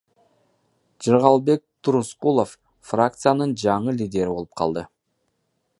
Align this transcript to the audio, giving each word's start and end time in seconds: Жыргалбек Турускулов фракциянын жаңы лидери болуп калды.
Жыргалбек 1.07 1.61
Турускулов 1.87 2.55
фракциянын 2.93 3.55
жаңы 3.65 3.97
лидери 4.01 4.35
болуп 4.39 4.55
калды. 4.63 4.87